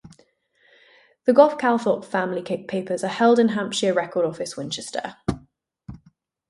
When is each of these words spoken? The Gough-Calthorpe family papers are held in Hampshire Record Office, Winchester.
The 1.25 1.33
Gough-Calthorpe 1.33 2.03
family 2.03 2.41
papers 2.41 3.03
are 3.03 3.07
held 3.07 3.37
in 3.37 3.49
Hampshire 3.49 3.93
Record 3.93 4.25
Office, 4.25 4.57
Winchester. 4.57 5.17